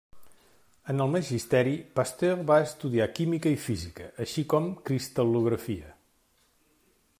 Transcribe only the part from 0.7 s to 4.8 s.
En el Magisteri, Pasteur va estudiar química i física, així com